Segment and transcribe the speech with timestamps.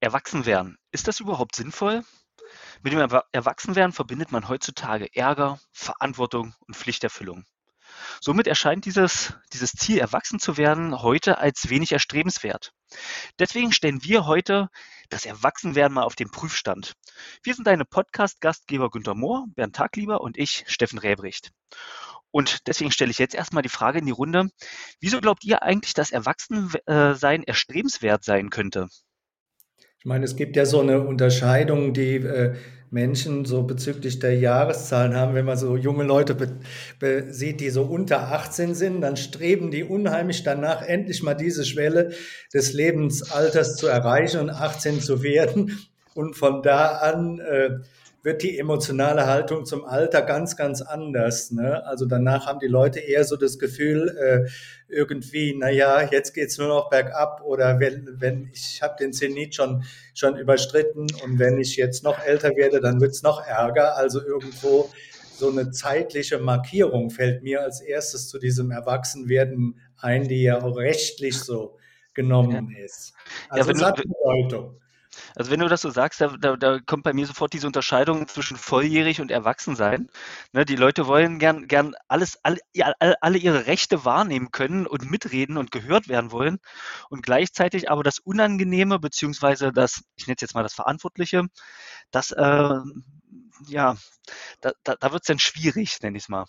[0.00, 0.76] Erwachsenwerden.
[0.92, 2.02] Ist das überhaupt sinnvoll?
[2.82, 7.44] Mit dem Erwa Erwachsenwerden verbindet man heutzutage Ärger, Verantwortung und Pflichterfüllung.
[8.20, 12.72] Somit erscheint dieses, dieses Ziel, erwachsen zu werden, heute als wenig erstrebenswert.
[13.38, 14.68] Deswegen stellen wir heute
[15.08, 16.92] das Erwachsenwerden mal auf den Prüfstand.
[17.42, 21.52] Wir sind deine Podcast-Gastgeber Günter Mohr, Bernd Taglieber und ich, Steffen Räbricht.
[22.30, 24.50] Und deswegen stelle ich jetzt erstmal die Frage in die Runde,
[25.00, 28.88] wieso glaubt ihr eigentlich, dass Erwachsensein erstrebenswert sein könnte?
[30.06, 32.54] Ich meine, es gibt ja so eine Unterscheidung, die äh,
[32.92, 35.34] Menschen so bezüglich der Jahreszahlen haben.
[35.34, 36.36] Wenn man so junge Leute
[37.30, 42.12] sieht, die so unter 18 sind, dann streben die unheimlich danach, endlich mal diese Schwelle
[42.54, 45.76] des Lebensalters zu erreichen und 18 zu werden.
[46.14, 47.70] Und von da an äh,
[48.26, 51.52] wird die emotionale Haltung zum Alter ganz, ganz anders.
[51.52, 51.86] Ne?
[51.86, 54.50] Also danach haben die Leute eher so das Gefühl, äh,
[54.92, 59.84] irgendwie, naja, jetzt geht's nur noch bergab oder wenn, wenn ich habe den Zenit schon,
[60.12, 63.96] schon überstritten und wenn ich jetzt noch älter werde, dann wird's noch ärger.
[63.96, 64.90] Also irgendwo
[65.36, 70.76] so eine zeitliche Markierung fällt mir als erstes zu diesem Erwachsenwerden ein, die ja auch
[70.76, 71.78] rechtlich so
[72.12, 73.12] genommen ist.
[73.50, 74.80] Also ja, es hat Bedeutung.
[75.34, 78.28] Also wenn du das so sagst, da, da, da kommt bei mir sofort diese Unterscheidung
[78.28, 80.08] zwischen volljährig und Erwachsensein.
[80.52, 82.60] Ne, die Leute wollen gern, gern alles, alle,
[83.20, 86.58] alle ihre Rechte wahrnehmen können und mitreden und gehört werden wollen
[87.10, 91.44] und gleichzeitig aber das Unangenehme beziehungsweise das, ich nenne es jetzt mal das Verantwortliche,
[92.10, 92.80] das, äh,
[93.68, 93.96] ja,
[94.60, 96.46] da, da, da wird es dann schwierig, nenne ich es mal.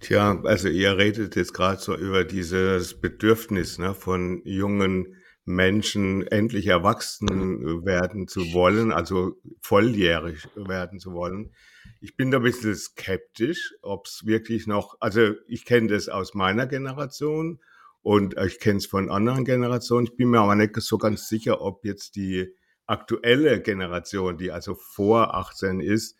[0.00, 5.16] Tja, also ihr redet jetzt gerade so über dieses Bedürfnis ne, von jungen
[5.48, 11.54] Menschen endlich erwachsen werden zu wollen, also volljährig werden zu wollen.
[12.00, 16.34] Ich bin da ein bisschen skeptisch, ob es wirklich noch, also ich kenne das aus
[16.34, 17.60] meiner Generation
[18.02, 20.06] und ich kenne es von anderen Generationen.
[20.06, 22.54] Ich bin mir aber nicht so ganz sicher, ob jetzt die
[22.86, 26.16] aktuelle Generation, die also vor 18 ist,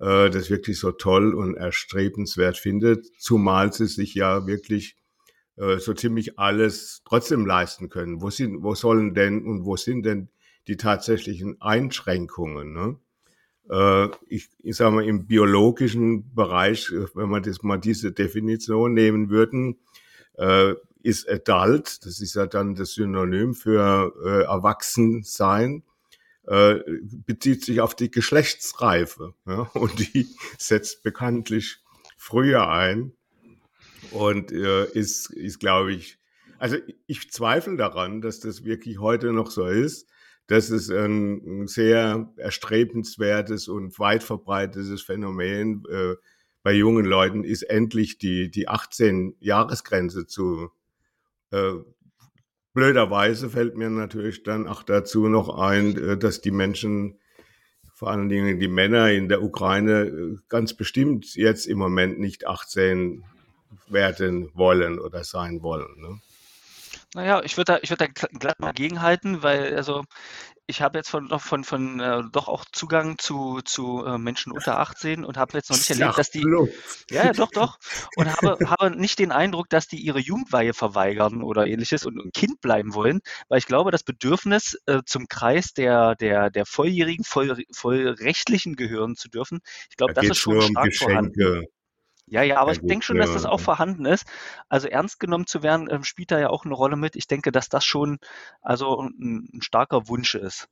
[0.00, 4.96] äh, das wirklich so toll und erstrebenswert findet, zumal sie sich ja wirklich
[5.56, 8.20] äh, so ziemlich alles trotzdem leisten können.
[8.20, 10.28] Wo sind, wo sollen denn und wo sind denn
[10.68, 12.72] die tatsächlichen Einschränkungen?
[12.72, 12.98] Ne?
[13.70, 18.94] Äh, ich, ich sage mal, im biologischen Bereich, äh, wenn man das mal diese Definition
[18.94, 19.78] nehmen würden,
[20.34, 25.84] äh, ist adult, das ist ja dann das Synonym für äh, Erwachsensein,
[26.46, 26.80] äh,
[27.26, 29.34] bezieht sich auf die Geschlechtsreife.
[29.46, 29.70] Ja?
[29.74, 30.28] Und die
[30.58, 31.78] setzt bekanntlich
[32.16, 33.12] früher ein
[34.16, 36.18] und äh, ist, ist glaube ich,
[36.58, 40.08] also ich zweifle daran, dass das wirklich heute noch so ist,
[40.46, 46.14] dass es ein, ein sehr erstrebenswertes und weit verbreitetes Phänomen äh,
[46.62, 50.70] bei jungen Leuten ist, endlich die, die 18-Jahresgrenze zu
[51.50, 51.74] äh,
[52.76, 57.18] Blöderweise fällt mir natürlich dann auch dazu noch ein, äh, dass die Menschen,
[57.94, 62.46] vor allen Dingen die Männer in der Ukraine, äh, ganz bestimmt jetzt im Moment nicht
[62.46, 63.24] 18
[63.88, 66.00] werden wollen oder sein wollen.
[66.00, 66.20] Ne?
[67.14, 70.04] Naja, ich würde da, ich würde da glatt mal gegenhalten, weil also
[70.68, 74.80] ich habe jetzt von, von, von äh, doch auch Zugang zu, zu äh, Menschen unter
[74.80, 76.44] 18 und habe jetzt noch nicht erlebt, dass die.
[77.10, 77.78] Ja, ja, doch, doch.
[78.16, 82.32] Und habe, habe nicht den Eindruck, dass die ihre Jugendweihe verweigern oder ähnliches und ein
[82.32, 87.24] Kind bleiben wollen, weil ich glaube, das Bedürfnis äh, zum Kreis der, der, der Volljährigen,
[87.24, 91.12] voll, vollrechtlichen gehören zu dürfen, ich glaube, da das ist schon stark Geschenke.
[91.12, 91.66] vorhanden.
[92.28, 94.26] Ja, ja, aber ja, ich denke schon, dass das auch vorhanden ist.
[94.68, 97.14] Also ernst genommen zu werden, ähm, spielt da ja auch eine Rolle mit.
[97.14, 98.18] Ich denke, dass das schon
[98.62, 100.68] also ein, ein starker Wunsch ist.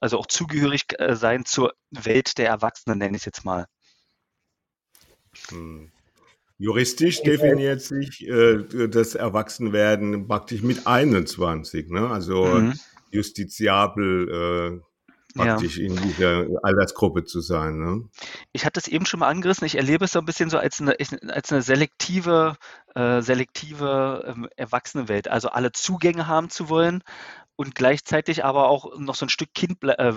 [0.00, 3.66] Also auch zugehörig äh, sein zur Welt der Erwachsenen, nenne ich es jetzt mal.
[5.48, 5.90] Hm.
[6.58, 12.08] Juristisch definiert sich äh, das Erwachsenwerden praktisch mit 21, ne?
[12.08, 12.72] Also mhm.
[13.10, 14.86] justiziabel äh,
[15.36, 15.86] praktisch ja.
[15.86, 17.78] in dieser Altersgruppe zu sein.
[17.78, 18.08] Ne?
[18.52, 19.66] Ich hatte es eben schon mal angerissen.
[19.66, 20.96] Ich erlebe es so ein bisschen so als eine,
[21.28, 22.56] als eine selektive,
[22.94, 25.28] äh, selektive ähm, Erwachsenenwelt.
[25.28, 27.02] Also alle Zugänge haben zu wollen
[27.56, 30.14] und gleichzeitig aber auch noch so ein Stück Kind ble äh,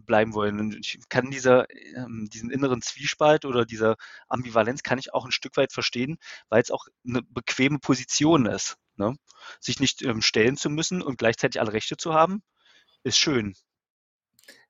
[0.00, 0.58] bleiben wollen.
[0.58, 3.96] Und ich kann dieser, ähm, diesen inneren Zwiespalt oder diese
[4.28, 8.76] Ambivalenz kann ich auch ein Stück weit verstehen, weil es auch eine bequeme Position ist.
[8.96, 9.16] Ne?
[9.60, 12.42] Sich nicht ähm, stellen zu müssen und gleichzeitig alle Rechte zu haben,
[13.04, 13.54] ist schön.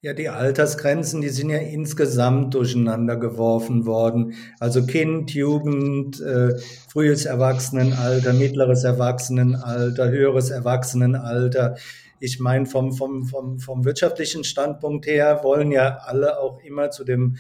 [0.00, 4.34] Ja, die Altersgrenzen, die sind ja insgesamt durcheinander geworfen worden.
[4.60, 6.56] Also Kind, Jugend, äh,
[6.88, 11.76] frühes Erwachsenenalter, mittleres Erwachsenenalter, höheres Erwachsenenalter.
[12.20, 17.02] Ich meine, vom, vom, vom, vom wirtschaftlichen Standpunkt her wollen ja alle auch immer zu
[17.02, 17.36] dem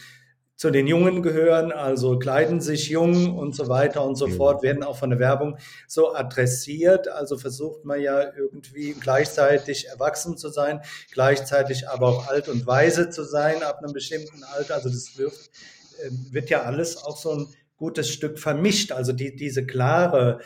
[0.58, 4.32] zu den Jungen gehören, also kleiden sich jung und so weiter und so mhm.
[4.32, 5.56] fort, werden auch von der Werbung
[5.86, 7.06] so adressiert.
[7.06, 10.80] Also versucht man ja irgendwie gleichzeitig erwachsen zu sein,
[11.12, 14.74] gleichzeitig aber auch alt und weise zu sein ab einem bestimmten Alter.
[14.74, 15.32] Also das wird,
[16.04, 18.92] ähm, wird ja alles auch so ein gutes Stück vermischt.
[18.92, 20.40] Also die, diese klare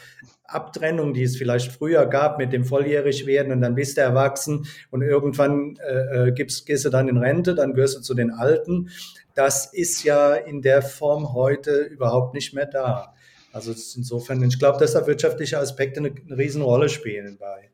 [0.44, 4.66] Abtrennung, die es vielleicht früher gab mit dem volljährig werden und dann bist du erwachsen
[4.90, 8.30] und irgendwann äh, äh, gibst, gehst du dann in Rente, dann gehörst du zu den
[8.30, 8.90] Alten.
[9.34, 13.14] Das ist ja in der Form heute überhaupt nicht mehr da.
[13.52, 17.71] Also insofern, ich glaube, dass da wirtschaftliche Aspekte eine, eine Riesenrolle spielen bei.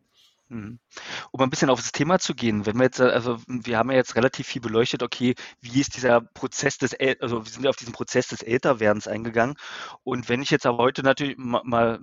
[0.50, 0.78] Mhm.
[1.30, 3.98] Um ein bisschen auf das Thema zu gehen, wenn wir jetzt, also wir haben ja
[3.98, 7.76] jetzt relativ viel beleuchtet, okay, wie ist dieser Prozess des, also wir sind ja auf
[7.76, 9.56] diesen Prozess des Älterwerdens eingegangen.
[10.04, 12.00] Und wenn ich jetzt aber heute natürlich mal,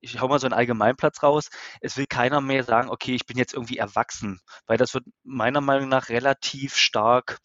[0.00, 1.48] ich hau mal so einen Allgemeinplatz raus,
[1.80, 5.62] es will keiner mehr sagen, okay, ich bin jetzt irgendwie erwachsen, weil das wird meiner
[5.62, 7.38] Meinung nach relativ stark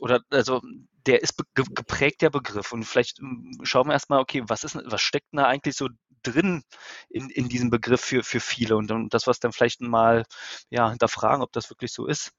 [0.00, 0.62] oder also
[1.06, 2.72] der ist geprägt, der Begriff.
[2.72, 3.20] Und vielleicht
[3.62, 5.88] schauen wir erstmal, okay, was ist, was steckt da eigentlich so
[6.22, 6.62] drin
[7.08, 10.24] in, in diesem Begriff für, für viele und, das, was dann vielleicht mal
[10.70, 12.32] ja, hinterfragen, ob das wirklich so ist.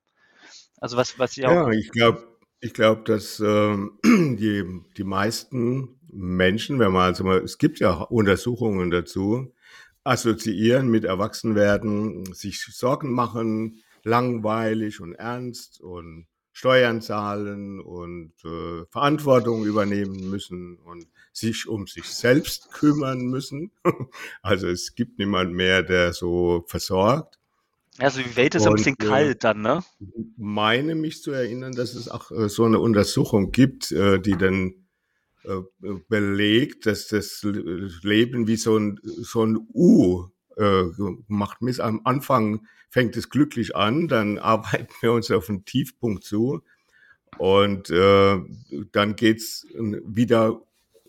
[0.77, 1.51] Also was, was ja.
[1.51, 2.27] Ja, ich glaube,
[2.61, 8.89] ich glaube, dass äh, die, die meisten Menschen, wenn man also es gibt ja Untersuchungen
[8.89, 9.53] dazu,
[10.03, 16.27] assoziieren mit Erwachsenwerden, sich Sorgen machen, langweilig und ernst und
[16.59, 23.71] Steuern zahlen und äh, Verantwortung übernehmen müssen und sich um sich selbst kümmern müssen.
[24.41, 27.39] Also es gibt niemand mehr, der so versorgt.
[27.97, 29.83] Also die Welt ist und, ein bisschen äh, kalt dann, ne?
[30.35, 34.73] meine mich zu erinnern, dass es auch äh, so eine Untersuchung gibt, äh, die dann
[35.45, 35.61] äh,
[36.09, 37.41] belegt, dass das
[38.03, 40.27] Leben wie so ein, so ein U
[40.59, 40.83] äh,
[41.27, 41.61] macht.
[41.61, 46.61] Miss am Anfang fängt es glücklich an, dann arbeiten wir uns auf einen Tiefpunkt zu
[47.37, 48.39] und äh,
[48.91, 50.61] dann geht's wieder.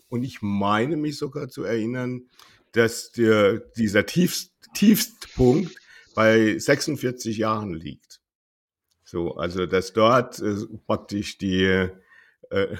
[0.07, 2.23] Und ich meine mich sogar zu erinnern,
[2.73, 5.73] dass der, dieser Tiefst, Tiefstpunkt
[6.15, 8.21] bei 46 Jahren liegt.
[9.05, 10.55] So, also dass dort äh,
[10.85, 11.89] praktisch die
[12.49, 12.77] äh,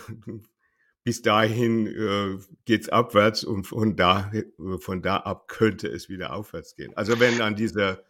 [1.04, 4.32] bis dahin äh, geht's abwärts und von da
[4.80, 6.96] von da ab könnte es wieder aufwärts gehen.
[6.96, 8.04] Also wenn an dieser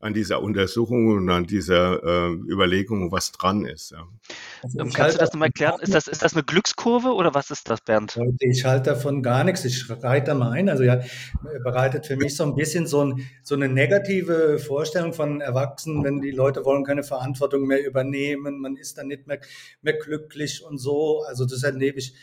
[0.00, 3.90] an dieser Untersuchung und an dieser äh, Überlegung, was dran ist.
[3.90, 4.06] Ja.
[4.62, 5.80] Also Kannst halt du das nochmal erklären?
[5.80, 8.16] Ist das, ist das eine Glückskurve oder was ist das, Bernd?
[8.38, 9.64] Ich halte davon gar nichts.
[9.64, 10.68] Ich reite da mal ein.
[10.68, 11.00] Also ja,
[11.64, 16.20] bereitet für mich so ein bisschen so, ein, so eine negative Vorstellung von Erwachsenen, wenn
[16.20, 19.40] die Leute wollen keine Verantwortung mehr übernehmen, man ist dann nicht mehr,
[19.82, 21.24] mehr glücklich und so.
[21.26, 22.14] Also das erlebe ich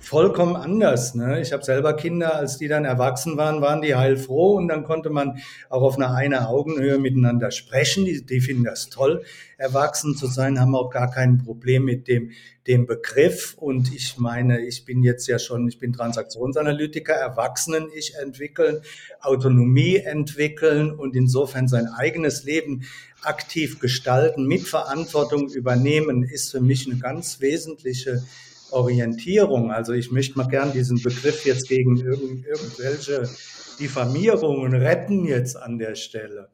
[0.00, 1.14] vollkommen anders.
[1.14, 1.40] Ne?
[1.40, 5.10] Ich habe selber Kinder, als die dann erwachsen waren, waren die heilfroh und dann konnte
[5.10, 8.04] man auch auf einer einer Augenhöhe miteinander sprechen.
[8.04, 9.24] Die, die finden das toll,
[9.56, 12.30] erwachsen zu sein, haben auch gar kein Problem mit dem,
[12.66, 13.54] dem Begriff.
[13.58, 18.82] Und ich meine, ich bin jetzt ja schon, ich bin Transaktionsanalytiker, Erwachsenen ich entwickeln,
[19.20, 22.84] Autonomie entwickeln und insofern sein eigenes Leben
[23.22, 28.22] aktiv gestalten, mit Verantwortung übernehmen, ist für mich eine ganz wesentliche
[28.70, 29.72] Orientierung.
[29.72, 33.28] Also ich möchte mal gern diesen Begriff jetzt gegen irgend, irgendwelche
[33.78, 36.50] Diffamierungen retten jetzt an der Stelle.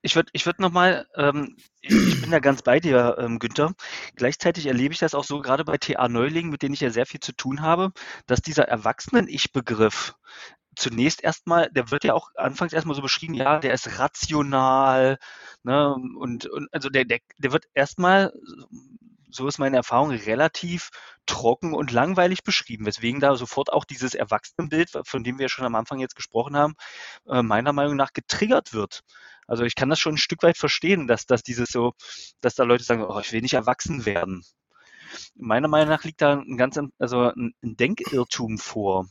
[0.00, 3.74] Ich würde ich würd nochmal, ähm, ich bin ja ganz bei dir, ähm, Günther.
[4.14, 7.20] Gleichzeitig erlebe ich das auch so, gerade bei TA-Neulingen, mit denen ich ja sehr viel
[7.20, 7.92] zu tun habe,
[8.26, 10.14] dass dieser Erwachsenen-Ich-Begriff
[10.76, 15.18] zunächst erstmal, der wird ja auch anfangs erstmal so beschrieben, ja, der ist rational,
[15.64, 18.32] ne, und, und also der, der, der wird erstmal
[19.30, 20.90] so ist meine Erfahrung, relativ
[21.26, 25.74] trocken und langweilig beschrieben, weswegen da sofort auch dieses Erwachsenenbild, von dem wir schon am
[25.74, 26.74] Anfang jetzt gesprochen haben,
[27.28, 29.02] äh, meiner Meinung nach getriggert wird.
[29.46, 31.94] Also ich kann das schon ein Stück weit verstehen, dass, dass dieses so,
[32.40, 34.44] dass da Leute sagen, oh, ich will nicht erwachsen werden.
[35.34, 39.06] Meiner Meinung nach liegt da ein ganz, also ein Denkirrtum vor.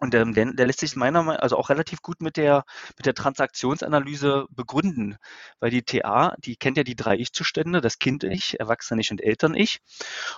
[0.00, 2.64] Und der, der lässt sich meiner Meinung also auch relativ gut mit der,
[2.96, 5.16] mit der Transaktionsanalyse begründen,
[5.60, 9.80] weil die TA, die kennt ja die drei Ich-Zustände, das Kind-Ich, Erwachsene-Ich und Eltern-Ich.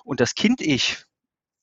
[0.04, 1.04] Und das Kind-Ich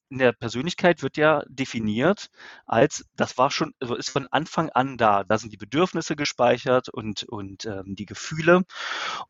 [0.10, 2.30] in der Persönlichkeit wird ja definiert
[2.66, 5.24] als, das war schon, also ist von Anfang an da.
[5.24, 8.64] Da sind die Bedürfnisse gespeichert und, und ähm, die Gefühle.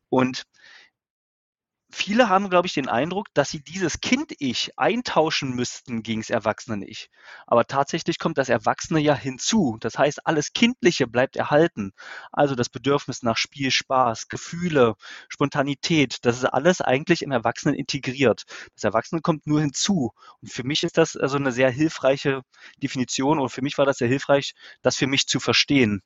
[0.08, 0.44] Und
[1.96, 7.10] viele haben, glaube ich, den Eindruck, dass sie dieses Kind-Ich eintauschen müssten gegen das Erwachsene-Ich.
[7.46, 9.78] Aber tatsächlich kommt das Erwachsene ja hinzu.
[9.80, 11.92] Das heißt, alles Kindliche bleibt erhalten.
[12.30, 14.94] Also das Bedürfnis nach Spiel, Spaß, Gefühle,
[15.28, 18.44] Spontanität, das ist alles eigentlich im Erwachsenen integriert.
[18.74, 20.12] Das Erwachsene kommt nur hinzu.
[20.42, 22.42] Und für mich ist das also eine sehr hilfreiche
[22.82, 26.02] Definition und für mich war das sehr hilfreich, das für mich zu verstehen.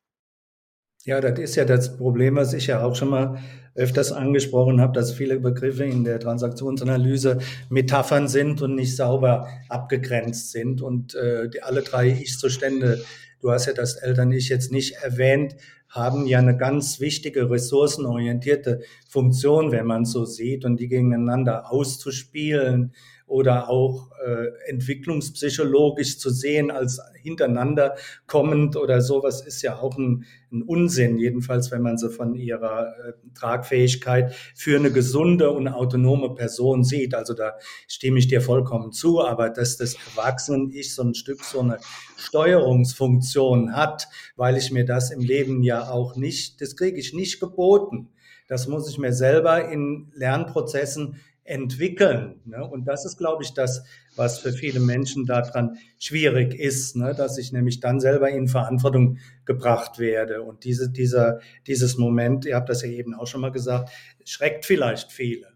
[1.05, 3.39] Ja, das ist ja das Problem, was ich ja auch schon mal
[3.75, 7.39] öfters angesprochen habe, dass viele Begriffe in der Transaktionsanalyse
[7.71, 10.83] Metaphern sind und nicht sauber abgegrenzt sind.
[10.83, 13.03] Und äh, die, alle drei Ich-Zustände,
[13.41, 15.57] du hast ja das Eltern-Ich jetzt nicht erwähnt,
[15.89, 22.93] haben ja eine ganz wichtige ressourcenorientierte Funktion, wenn man so sieht, und die gegeneinander auszuspielen
[23.31, 27.95] oder auch äh, entwicklungspsychologisch zu sehen als hintereinander
[28.27, 32.89] kommend oder sowas ist ja auch ein, ein Unsinn, jedenfalls wenn man sie von ihrer
[32.89, 37.15] äh, Tragfähigkeit für eine gesunde und autonome Person sieht.
[37.15, 37.53] Also da
[37.87, 41.79] stimme ich dir vollkommen zu, aber dass das Erwachsenen-Ich so ein Stück so eine
[42.17, 47.39] Steuerungsfunktion hat, weil ich mir das im Leben ja auch nicht, das kriege ich nicht
[47.39, 48.09] geboten.
[48.49, 52.41] Das muss ich mir selber in Lernprozessen entwickeln.
[52.45, 52.65] Ne?
[52.65, 53.85] Und das ist, glaube ich, das,
[54.17, 57.15] was für viele Menschen daran schwierig ist, ne?
[57.15, 60.43] dass ich nämlich dann selber in Verantwortung gebracht werde.
[60.43, 63.91] Und diese, dieser, dieses Moment, ihr habt das ja eben auch schon mal gesagt,
[64.25, 65.49] schreckt vielleicht viele.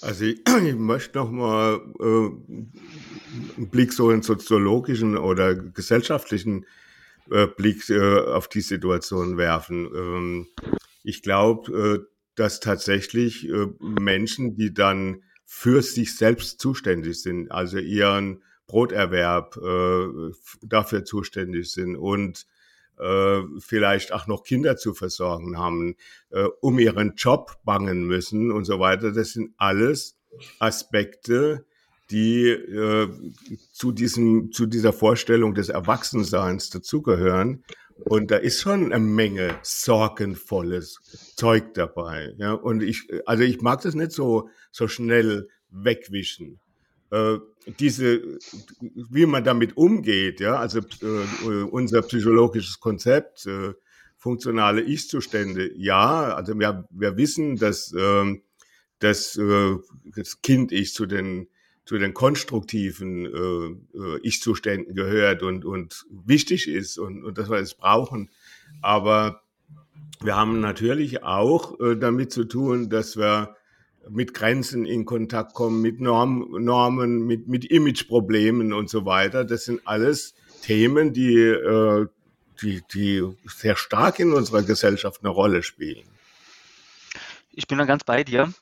[0.00, 6.66] Also ich, ich möchte noch mal äh, einen Blick so einen soziologischen oder gesellschaftlichen
[7.30, 9.88] äh, Blick äh, auf die Situation werfen.
[9.94, 10.46] Ähm,
[11.02, 17.78] ich glaube, äh, dass tatsächlich äh, Menschen, die dann für sich selbst zuständig sind, also
[17.78, 22.46] ihren Broterwerb äh, dafür zuständig sind und
[22.98, 25.96] äh, vielleicht auch noch Kinder zu versorgen haben,
[26.30, 29.12] äh, um ihren Job bangen müssen und so weiter.
[29.12, 30.16] Das sind alles
[30.58, 31.64] Aspekte,
[32.10, 33.08] die äh,
[33.72, 37.64] zu diesem zu dieser Vorstellung des Erwachsenseins dazugehören
[38.04, 41.00] und da ist schon eine Menge sorgenvolles
[41.36, 42.34] Zeug dabei.
[42.38, 46.60] Ja, und ich, also ich mag das nicht so, so schnell wegwischen.
[47.10, 47.38] Äh,
[47.78, 48.38] diese,
[48.80, 53.74] wie man damit umgeht, ja, also äh, unser psychologisches Konzept, äh,
[54.16, 58.40] funktionale Ich-Zustände, ja, also wir, wir wissen, dass, äh,
[58.98, 59.76] dass äh,
[60.14, 61.48] das Kind-Ich zu den
[61.88, 67.56] zu den konstruktiven äh, äh, Ich-Zuständen gehört und, und wichtig ist und, und dass wir
[67.56, 68.28] es brauchen.
[68.82, 69.40] Aber
[70.20, 73.56] wir haben natürlich auch äh, damit zu tun, dass wir
[74.06, 79.46] mit Grenzen in Kontakt kommen, mit Norm, Normen, mit, mit Imageproblemen und so weiter.
[79.46, 82.06] Das sind alles Themen, die, äh,
[82.60, 86.04] die, die sehr stark in unserer Gesellschaft eine Rolle spielen.
[87.50, 88.52] Ich bin da ganz bei dir.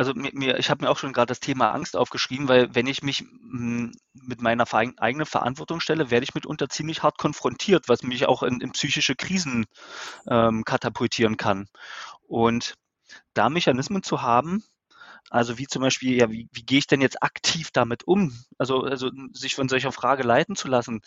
[0.00, 3.02] Also mir, ich habe mir auch schon gerade das Thema Angst aufgeschrieben, weil wenn ich
[3.02, 8.24] mich hm, mit meiner eigenen Verantwortung stelle, werde ich mitunter ziemlich hart konfrontiert, was mich
[8.24, 9.66] auch in, in psychische Krisen
[10.26, 11.68] ähm, katapultieren kann.
[12.26, 12.76] Und
[13.34, 14.64] da Mechanismen zu haben,
[15.30, 18.36] also wie zum Beispiel, ja, wie, wie gehe ich denn jetzt aktiv damit um?
[18.58, 21.00] Also, also sich von solcher Frage leiten zu lassen,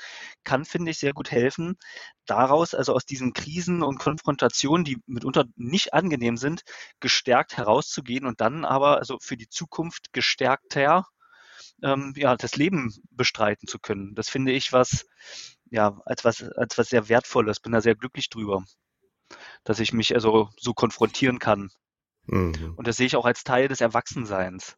[0.46, 1.78] kann, finde ich, sehr gut helfen,
[2.26, 6.64] daraus, also aus diesen Krisen und Konfrontationen, die mitunter nicht angenehm sind,
[7.02, 11.06] gestärkt herauszugehen und dann aber also für die Zukunft gestärkter
[11.84, 14.16] ähm, ja, das Leben bestreiten zu können.
[14.16, 15.06] Das finde ich was,
[15.70, 17.60] ja, als was, als was sehr Wertvolles.
[17.60, 18.64] Bin da sehr glücklich drüber,
[19.66, 21.70] dass ich mich also so konfrontieren kann
[22.28, 22.74] Mhm.
[22.76, 24.76] Und das sehe ich auch als Teil des Erwachsenseins.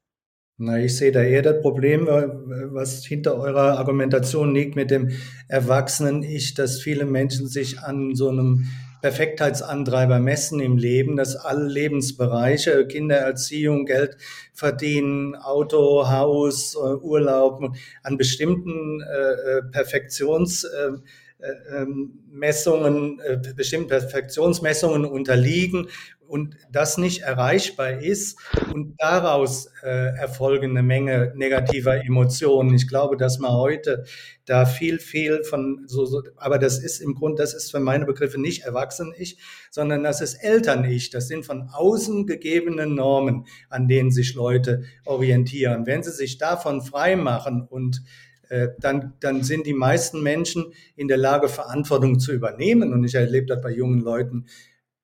[0.58, 5.12] Na, ich sehe da eher das Problem, was hinter eurer Argumentation liegt mit dem
[5.50, 8.66] Erwachsenen-Ich, dass viele Menschen sich an so einem
[9.06, 14.18] Perfektheitsantreiber messen im Leben, dass alle Lebensbereiche, Kindererziehung, Geld
[14.54, 20.94] verdienen, Auto, Haus, äh, Urlaub, an bestimmten äh, äh Perfektions äh,
[21.40, 25.88] äh ähm, Messungen, äh, bestimmten Perfektionsmessungen unterliegen
[26.28, 28.40] und das nicht erreichbar ist
[28.74, 32.74] und daraus äh, erfolgen eine Menge negativer Emotionen.
[32.74, 34.06] Ich glaube, dass man heute
[34.46, 38.06] da viel, viel von so, so aber das ist im Grunde, das ist für meine
[38.06, 39.38] Begriffe nicht Erwachsenen-Ich,
[39.72, 41.10] sondern das ist Eltern-Ich.
[41.10, 45.86] Das sind von außen gegebene Normen, an denen sich Leute orientieren.
[45.86, 48.04] Wenn sie sich davon frei machen und
[48.50, 52.94] äh, dann, dann sind die meisten Menschen in der Lage, Verantwortung zu übernehmen.
[52.94, 54.46] Und ich erlebe das bei jungen Leuten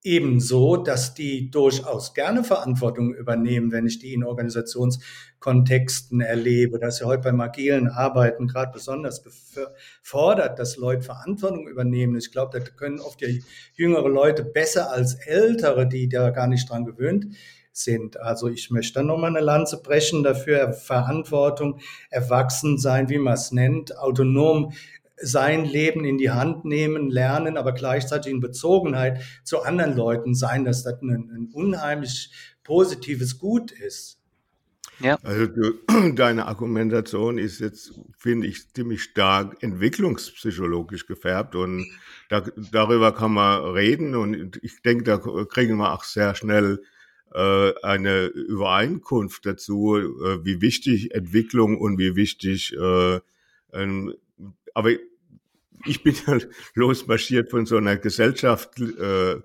[0.03, 6.79] ebenso, dass die durchaus gerne Verantwortung übernehmen, wenn ich die in Organisationskontexten erlebe.
[6.79, 12.15] Das ist ja heute beim agilen Arbeiten gerade besonders gefordert, dass Leute Verantwortung übernehmen.
[12.17, 13.27] Ich glaube, da können oft ja
[13.75, 17.27] jüngere Leute besser als ältere, die da gar nicht dran gewöhnt
[17.71, 18.19] sind.
[18.19, 21.79] Also ich möchte dann nochmal eine Lanze brechen dafür, Verantwortung,
[22.09, 24.73] erwachsen sein, wie man es nennt, autonom
[25.21, 30.65] sein Leben in die Hand nehmen, lernen, aber gleichzeitig in Bezogenheit zu anderen Leuten sein,
[30.65, 32.31] dass das ein, ein unheimlich
[32.63, 34.21] positives Gut ist.
[34.99, 35.17] Ja.
[35.23, 35.73] Also du,
[36.15, 41.87] deine Argumentation ist jetzt, finde ich, ziemlich stark entwicklungspsychologisch gefärbt und
[42.29, 46.81] da, darüber kann man reden und ich denke, da kriegen wir auch sehr schnell
[47.33, 53.19] äh, eine Übereinkunft dazu, äh, wie wichtig Entwicklung und wie wichtig, äh,
[53.73, 54.13] ähm,
[54.73, 54.91] aber
[55.85, 56.37] ich bin ja
[56.75, 59.39] losmarschiert von so einer Gesellschaft, äh,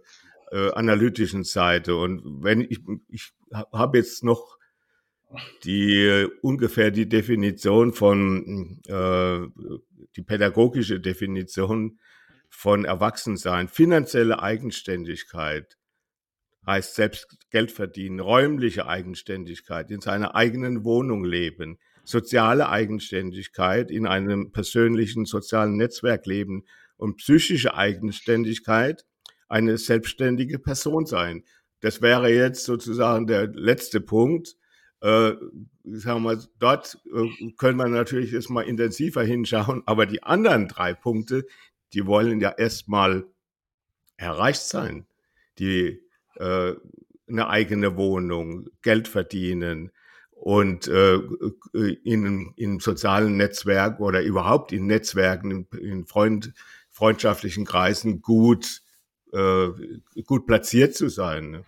[0.53, 1.97] äh, analytischen Seite.
[1.97, 4.57] Und wenn ich, ich habe jetzt noch
[5.65, 9.41] die ungefähr die Definition von äh,
[10.15, 11.99] die pädagogische Definition
[12.49, 15.77] von Erwachsensein, finanzielle Eigenständigkeit
[16.67, 24.53] heißt selbst Geld verdienen, räumliche Eigenständigkeit, in seiner eigenen Wohnung leben, soziale Eigenständigkeit, in einem
[24.53, 26.65] persönlichen sozialen Netzwerk leben
[26.97, 29.05] und psychische Eigenständigkeit,
[29.49, 31.45] eine selbstständige Person sein.
[31.81, 34.57] Das wäre jetzt sozusagen der letzte Punkt
[35.01, 35.35] äh,
[35.85, 40.95] sagen wir, dort äh, können wir natürlich jetzt mal intensiver hinschauen, aber die anderen drei
[40.95, 41.47] Punkte,
[41.93, 43.27] die wollen ja erstmal
[44.17, 45.07] erreicht sein.
[45.59, 46.01] Die
[46.37, 46.75] äh,
[47.29, 49.91] eine eigene Wohnung, Geld verdienen
[50.47, 51.19] und äh,
[52.05, 56.53] in, in sozialen Netzwerken oder überhaupt in Netzwerken, in, in Freund,
[56.89, 58.83] freundschaftlichen Kreisen gut,
[59.33, 59.67] äh,
[60.25, 61.51] gut platziert zu sein.
[61.51, 61.65] Ne?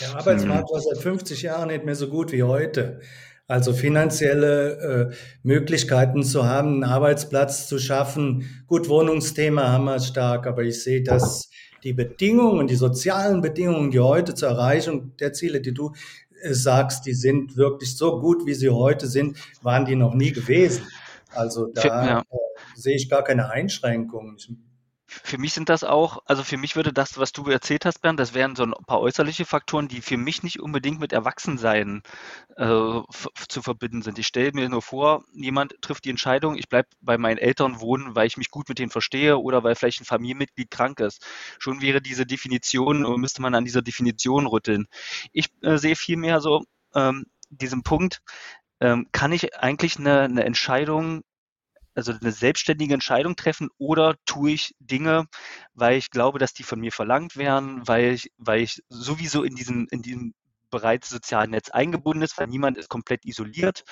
[0.00, 3.02] Der Arbeitsmarkt war seit 50 Jahren nicht mehr so gut wie heute.
[3.46, 8.64] Also finanzielle äh, Möglichkeiten zu haben, einen Arbeitsplatz zu schaffen.
[8.66, 11.50] Gut, Wohnungsthema haben wir stark, aber ich sehe, dass
[11.84, 15.92] die Bedingungen, die sozialen Bedingungen, die heute zur Erreichung der Ziele, die du
[16.29, 20.32] äh, sagst, die sind wirklich so gut, wie sie heute sind, waren die noch nie
[20.32, 20.86] gewesen.
[21.32, 22.20] Also da ja.
[22.20, 22.24] äh,
[22.74, 24.36] sehe ich gar keine Einschränkungen.
[24.38, 24.50] Ich
[25.10, 28.20] für mich sind das auch, also für mich würde das, was du erzählt hast, Bernd,
[28.20, 32.02] das wären so ein paar äußerliche Faktoren, die für mich nicht unbedingt mit Erwachsensein
[32.56, 33.00] äh,
[33.48, 34.18] zu verbinden sind.
[34.18, 38.14] Ich stelle mir nur vor, jemand trifft die Entscheidung, ich bleibe bei meinen Eltern wohnen,
[38.14, 41.26] weil ich mich gut mit denen verstehe oder weil vielleicht ein Familienmitglied krank ist.
[41.58, 44.86] Schon wäre diese Definition, müsste man an dieser Definition rütteln.
[45.32, 46.64] Ich äh, sehe vielmehr so
[46.94, 48.22] ähm, diesen Punkt,
[48.80, 51.22] ähm, kann ich eigentlich eine, eine Entscheidung
[51.94, 55.26] also eine selbstständige Entscheidung treffen oder tue ich Dinge,
[55.74, 59.54] weil ich glaube, dass die von mir verlangt werden, weil ich, weil ich sowieso in
[59.54, 60.34] diesem, in diesem
[60.70, 63.82] bereits sozialen Netz eingebunden ist, weil niemand ist komplett isoliert.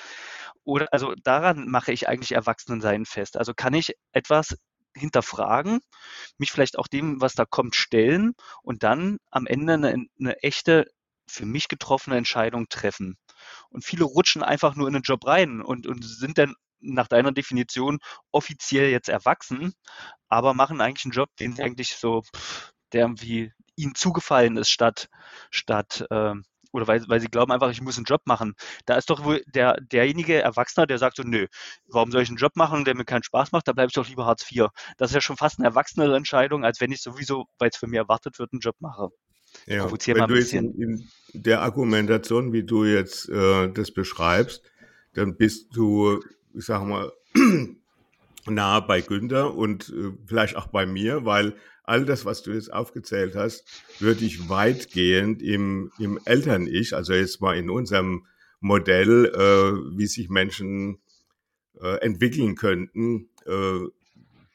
[0.63, 3.37] Oder also daran mache ich eigentlich Erwachsenensein fest.
[3.37, 4.55] Also kann ich etwas
[4.95, 5.79] hinterfragen,
[6.37, 10.85] mich vielleicht auch dem, was da kommt, stellen und dann am Ende eine, eine echte,
[11.27, 13.17] für mich getroffene Entscheidung treffen.
[13.69, 17.31] Und viele rutschen einfach nur in den Job rein und, und sind dann nach deiner
[17.31, 17.99] Definition
[18.31, 19.73] offiziell jetzt erwachsen,
[20.27, 22.23] aber machen eigentlich einen Job, den sie eigentlich so,
[22.93, 25.09] der irgendwie ihnen zugefallen ist, statt,
[25.51, 26.33] statt äh,
[26.71, 28.53] oder weil, weil sie glauben einfach, ich muss einen Job machen.
[28.85, 31.47] Da ist doch wohl der, derjenige Erwachsener, der sagt so, nö,
[31.87, 34.07] warum soll ich einen Job machen, der mir keinen Spaß macht, da bleibe ich doch
[34.07, 34.67] lieber Hartz IV.
[34.97, 37.89] Das ist ja schon fast eine erwachsenere Entscheidung, als wenn ich sowieso, weil es von
[37.89, 39.09] mir erwartet wird, einen Job mache.
[39.65, 44.61] Ja, wenn du jetzt in, in, der Argumentation, wie du jetzt äh, das beschreibst,
[45.13, 46.21] dann bist du
[46.53, 47.11] ich sage mal,
[48.45, 52.71] nah bei Günther und äh, vielleicht auch bei mir, weil all das, was du jetzt
[52.71, 53.65] aufgezählt hast,
[53.99, 58.25] würde ich weitgehend im, im Eltern-Ich, also jetzt mal in unserem
[58.59, 60.99] Modell, äh, wie sich Menschen
[61.81, 63.87] äh, entwickeln könnten, äh,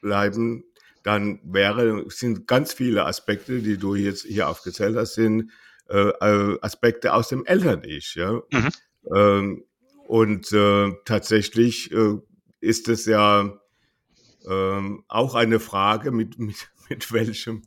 [0.01, 0.63] bleiben,
[1.03, 5.51] dann wäre, sind ganz viele Aspekte, die du jetzt hier aufgezählt hast, sind
[5.89, 8.15] äh, äh Aspekte aus dem Eltern-Ich.
[8.15, 8.41] Ja?
[8.51, 8.69] Mhm.
[9.13, 9.63] Ähm,
[10.07, 12.17] und äh, tatsächlich äh,
[12.61, 13.59] ist es ja
[14.45, 17.63] äh, auch eine Frage, mit, mit, mit welchem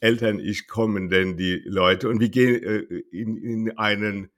[0.00, 2.78] Eltern-Ich kommen denn die Leute und wie gehen äh,
[3.10, 4.30] in, in einen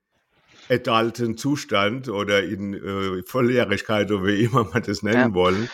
[0.69, 5.35] adulten Zustand oder in äh, Volljährigkeit oder wie immer man das nennen ja.
[5.35, 5.69] wollen.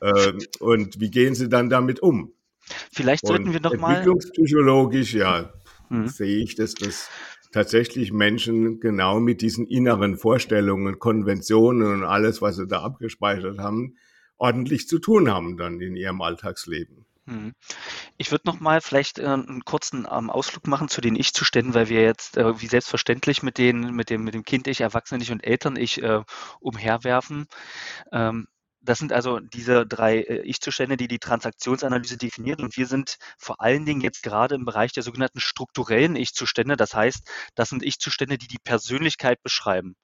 [0.00, 2.32] Äh, und wie gehen sie dann damit um?
[2.92, 3.96] Vielleicht sollten und wir noch mal.
[3.96, 5.52] Entwicklungspsychologisch, ja,
[5.88, 6.08] mhm.
[6.08, 7.08] sehe ich, dass das
[7.56, 13.96] tatsächlich Menschen genau mit diesen inneren Vorstellungen, Konventionen und alles, was sie da abgespeichert haben,
[14.36, 17.06] ordentlich zu tun haben dann in ihrem Alltagsleben.
[17.24, 17.54] Hm.
[18.18, 21.88] Ich würde noch mal vielleicht äh, einen kurzen ähm, Ausflug machen zu den Ich-Zuständen, weil
[21.88, 26.02] wir jetzt äh, wie selbstverständlich mit, den, mit, dem, mit dem Kind-Ich, Erwachsenen-Ich und Eltern-Ich
[26.02, 26.22] äh,
[26.60, 27.46] umherwerfen.
[28.12, 28.48] Ähm,
[28.86, 32.60] das sind also diese drei äh, Ich-Zustände, die die Transaktionsanalyse definieren.
[32.62, 36.76] Und wir sind vor allen Dingen jetzt gerade im Bereich der sogenannten strukturellen Ich-Zustände.
[36.76, 39.96] Das heißt, das sind Ich-Zustände, die die Persönlichkeit beschreiben.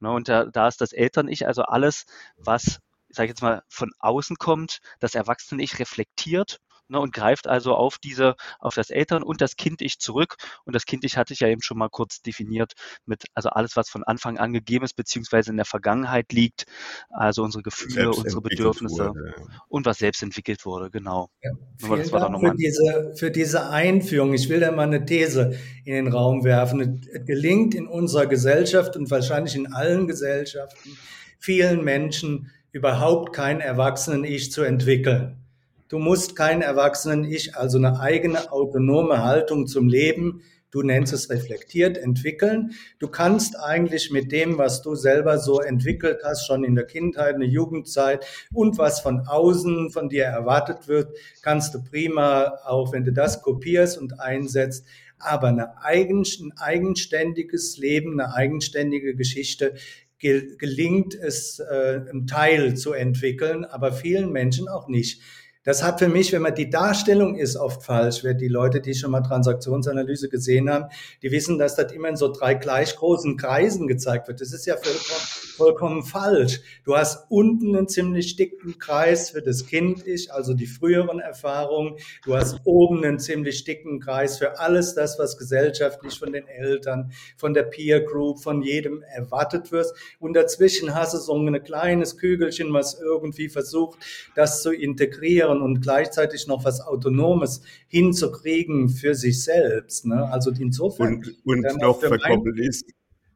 [0.00, 3.90] Ne, und da, da ist das Eltern-Ich, also alles, was, sage ich jetzt mal, von
[3.98, 9.40] außen kommt, das Erwachsene-Ich reflektiert ne, und greift also auf diese, auf das Eltern- und
[9.40, 10.36] das Kind-Ich zurück.
[10.64, 12.72] Und das Kind-Ich hatte ich ja eben schon mal kurz definiert
[13.06, 16.64] mit, also alles, was von Anfang an gegeben ist, beziehungsweise in der Vergangenheit liegt,
[17.10, 19.34] also unsere Gefühle, unsere Bedürfnisse wurde,
[19.68, 21.30] und was selbst entwickelt wurde, genau.
[21.42, 24.34] Ja, vielen Dank für diese, für diese Einführung.
[24.34, 27.02] Ich will da mal eine These in den Raum werfen.
[27.12, 30.96] Es gelingt in unserer Gesellschaft und wahrscheinlich in allen Gesellschaften
[31.38, 35.47] vielen Menschen überhaupt kein Erwachsenen-Ich zu entwickeln.
[35.88, 41.96] Du musst kein Erwachsenen-Ich, also eine eigene autonome Haltung zum Leben, du nennst es reflektiert,
[41.96, 42.72] entwickeln.
[42.98, 47.34] Du kannst eigentlich mit dem, was du selber so entwickelt hast, schon in der Kindheit,
[47.34, 52.92] in der Jugendzeit und was von außen von dir erwartet wird, kannst du prima, auch
[52.92, 54.84] wenn du das kopierst und einsetzt,
[55.18, 59.74] aber eine eigen, ein eigenständiges Leben, eine eigenständige Geschichte
[60.20, 65.22] gelingt es, äh, einen Teil zu entwickeln, aber vielen Menschen auch nicht.
[65.68, 68.24] Das hat für mich, wenn man die Darstellung ist, oft falsch.
[68.24, 70.86] Wer die Leute, die schon mal Transaktionsanalyse gesehen haben,
[71.20, 74.40] die wissen, dass das immer in so drei gleich großen Kreisen gezeigt wird.
[74.40, 75.26] Das ist ja vollkommen,
[75.58, 76.62] vollkommen falsch.
[76.84, 81.96] Du hast unten einen ziemlich dicken Kreis für das Kind-Ich, also die früheren Erfahrungen.
[82.24, 87.12] Du hast oben einen ziemlich dicken Kreis für alles das, was gesellschaftlich von den Eltern,
[87.36, 89.92] von der Peer Group, von jedem erwartet wird.
[90.18, 93.98] Und dazwischen hast du so ein kleines Kügelchen, was irgendwie versucht,
[94.34, 100.06] das zu integrieren integrieren und gleichzeitig noch was Autonomes hinzukriegen für sich selbst.
[100.06, 100.30] Ne?
[100.30, 101.16] Also insofern.
[101.16, 102.84] Und, und noch verkoppelt ist.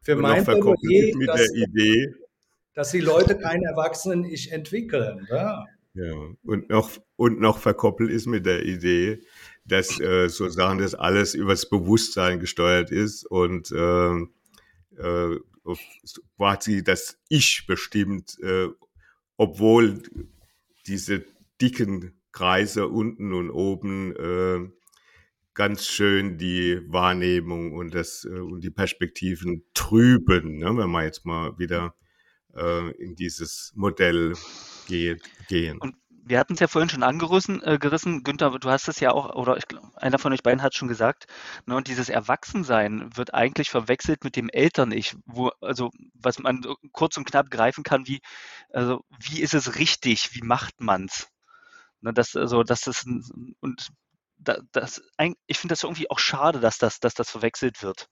[0.03, 2.15] Für mein verkoppelt mit dass, der Idee.
[2.75, 5.27] Dass die Leute kein Erwachsenen-Ich entwickeln.
[5.31, 5.67] Ja.
[5.95, 6.15] ja.
[6.45, 9.21] Und noch, und noch verkoppelt ist mit der Idee,
[9.65, 14.17] dass äh, sozusagen das alles übers Bewusstsein gesteuert ist und äh,
[14.99, 15.39] äh,
[16.37, 18.67] quasi das Ich bestimmt, äh,
[19.37, 20.03] obwohl
[20.89, 21.25] diese
[21.63, 24.69] dicken Kreise unten und oben äh,
[25.55, 31.25] ganz schön die Wahrnehmung und das äh, und die Perspektiven trüben, ne, wenn man jetzt
[31.25, 31.95] mal wieder
[32.57, 34.35] äh, in dieses Modell
[34.89, 35.79] geht, gehen.
[35.79, 35.95] Und
[36.25, 38.23] wir hatten es ja vorhin schon angerissen, äh, gerissen.
[38.23, 39.65] Günther, du hast es ja auch, oder ich,
[39.97, 41.27] einer von euch beiden hat es schon gesagt,
[41.67, 47.17] ne, und dieses Erwachsensein wird eigentlich verwechselt mit dem Eltern-Ich, wo, also, was man kurz
[47.17, 48.21] und knapp greifen kann, wie,
[48.71, 51.29] also, wie ist es richtig, wie macht man es?
[52.03, 53.89] Ne, das, also, das ist ein, und
[54.39, 55.01] da, das,
[55.47, 58.09] ich finde das irgendwie auch schade, dass das, dass das verwechselt wird.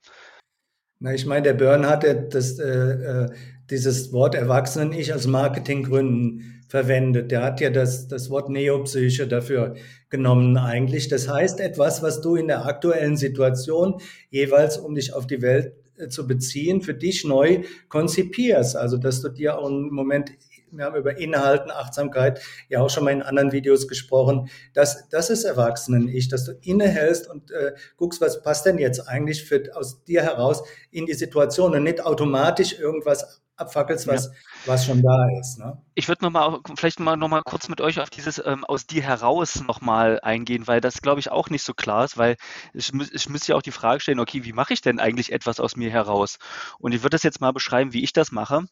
[1.01, 3.31] Na, ich meine, der Byrne hat das, äh, äh,
[3.71, 7.31] dieses Wort Erwachsenen-Ich aus Marketinggründen verwendet.
[7.31, 9.75] Der hat ja das, das Wort Neopsyche dafür
[10.09, 11.09] genommen eigentlich.
[11.09, 15.73] Das heißt etwas, was du in der aktuellen Situation jeweils, um dich auf die Welt
[15.97, 18.77] äh, zu beziehen, für dich neu konzipierst.
[18.77, 20.31] Also, dass du dir auch einen Moment
[20.73, 24.49] wir haben über Inhalten, Achtsamkeit ja auch schon mal in anderen Videos gesprochen.
[24.75, 29.45] Das, das ist Erwachsenen-Ich, dass du innehältst und äh, guckst, was passt denn jetzt eigentlich
[29.45, 34.33] für, aus dir heraus in die Situation und nicht automatisch irgendwas abfackelst, was, ja.
[34.67, 35.59] was schon da ist.
[35.59, 35.81] Ne?
[35.95, 38.87] Ich würde noch mal, vielleicht mal noch mal kurz mit euch auf dieses ähm, aus
[38.87, 42.37] dir heraus noch mal eingehen, weil das glaube ich auch nicht so klar ist, weil
[42.73, 45.61] ich, ich müsste ja auch die Frage stellen, okay, wie mache ich denn eigentlich etwas
[45.61, 46.39] aus mir heraus?
[46.79, 48.65] Und ich würde das jetzt mal beschreiben, wie ich das mache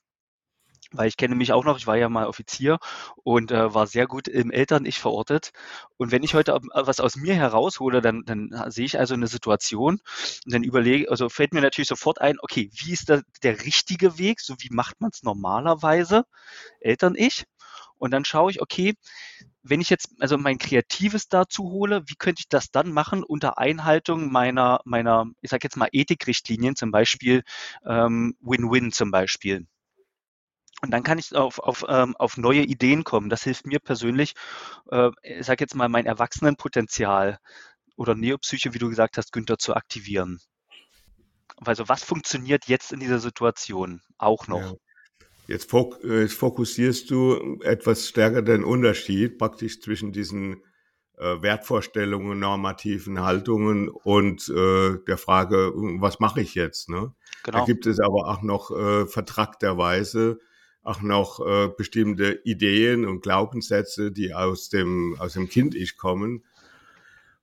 [0.93, 2.79] weil ich kenne mich auch noch, ich war ja mal Offizier
[3.17, 5.51] und äh, war sehr gut im Eltern-Ich verortet.
[5.97, 9.27] Und wenn ich heute äh, was aus mir heraushole, dann, dann sehe ich also eine
[9.27, 10.01] Situation
[10.45, 14.19] und dann überlege, also fällt mir natürlich sofort ein, okay, wie ist da der richtige
[14.19, 14.41] Weg?
[14.41, 16.25] So wie macht man es normalerweise?
[16.81, 17.45] Eltern-Ich.
[17.99, 18.95] Und dann schaue ich, okay,
[19.63, 23.59] wenn ich jetzt also mein Kreatives dazu hole, wie könnte ich das dann machen unter
[23.59, 27.43] Einhaltung meiner, meiner, ich sage jetzt mal Ethikrichtlinien, zum Beispiel
[27.85, 29.67] ähm, Win-Win zum Beispiel.
[30.81, 33.31] Und dann kann ich auf, auf, ähm, auf neue Ideen kommen.
[33.31, 34.35] Das hilft mir persönlich,
[34.91, 37.39] äh, ich sage jetzt mal, mein Erwachsenenpotenzial
[37.97, 40.41] oder Neopsyche, wie du gesagt hast, Günther, zu aktivieren.
[41.65, 44.61] Also was funktioniert jetzt in dieser Situation auch noch?
[44.61, 44.75] Ja.
[45.49, 50.63] Jetzt, fok äh, fokussierst du etwas stärker den Unterschied praktisch zwischen diesen
[51.17, 56.91] äh, Wertvorstellungen, normativen Haltungen und äh, der Frage, was mache ich jetzt?
[56.91, 57.15] Ne?
[57.43, 57.59] Genau.
[57.59, 60.39] Da gibt es aber auch noch äh, vertrackterweise
[60.89, 66.45] auch noch äh, bestimmte Ideen und Glaubenssätze, die aus dem, aus dem Kind-Ich kommen.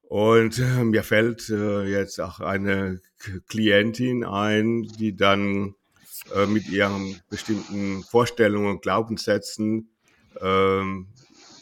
[0.01, 3.01] Und äh, mir fällt äh, jetzt auch eine
[3.47, 5.75] Klientin ein, die dann
[6.33, 9.89] äh, mit ihren bestimmten Vorstellungen und Glaubenssätzen
[10.41, 11.07] ähm,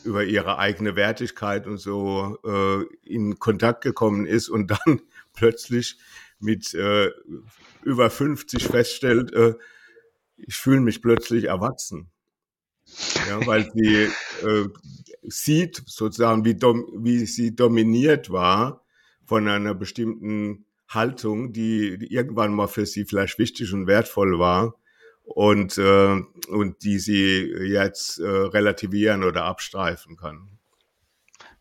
[0.05, 5.01] über ihre eigene Wertigkeit und so äh, in Kontakt gekommen ist und dann
[5.33, 5.97] plötzlich
[6.39, 7.09] mit äh,
[7.83, 9.55] über 50 feststellt, äh,
[10.37, 12.11] ich fühle mich plötzlich erwachsen.
[13.29, 14.09] Ja, weil sie
[14.45, 14.67] äh,
[15.21, 18.83] sieht sozusagen, wie, dom, wie sie dominiert war
[19.25, 24.75] von einer bestimmten Haltung, die, irgendwann mal für sie vielleicht wichtig und wertvoll war
[25.23, 30.59] und, äh, und die sie jetzt äh, relativieren oder abstreifen kann.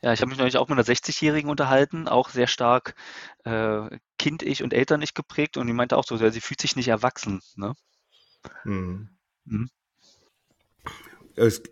[0.03, 2.97] Ja, ich habe mich neulich auch mit einer 60-Jährigen unterhalten, auch sehr stark
[3.45, 7.41] äh, Kind-Ich und Eltern-Ich geprägt und die meinte auch so, sie fühlt sich nicht erwachsen.
[7.55, 7.75] Ne?
[8.65, 9.09] Mhm.
[9.45, 9.69] Mhm.
[11.35, 11.63] Es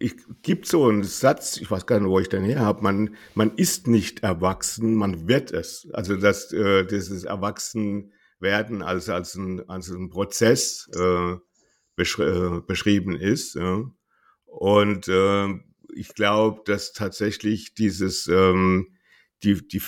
[0.43, 3.55] gibt so einen Satz, ich weiß gar nicht, wo ich den her habe, man, man
[3.57, 5.89] ist nicht erwachsen, man wird es.
[5.93, 11.37] Also dass äh, dieses Erwachsenwerden als, als, ein, als ein Prozess äh,
[11.95, 13.55] beschri äh, beschrieben ist.
[13.55, 13.85] Ja.
[14.47, 15.49] Und äh,
[15.95, 18.97] ich glaube, dass tatsächlich dieses ähm,
[19.43, 19.83] die, die,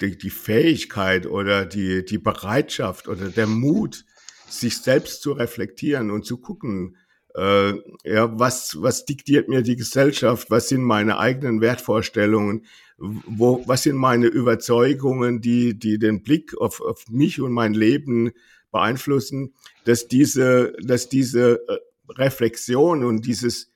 [0.00, 4.04] die, die Fähigkeit oder die, die Bereitschaft oder der Mut,
[4.48, 6.96] sich selbst zu reflektieren und zu gucken,
[7.34, 12.64] äh, ja, was, was diktiert mir die Gesellschaft, was sind meine eigenen Wertvorstellungen,
[12.98, 18.32] wo, was sind meine Überzeugungen, die, die den Blick auf, auf mich und mein Leben
[18.72, 19.54] beeinflussen,
[19.84, 21.78] dass diese, dass diese äh,
[22.08, 23.70] Reflexion und dieses